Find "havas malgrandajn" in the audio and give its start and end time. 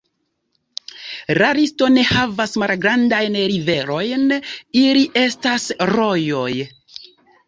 2.11-3.37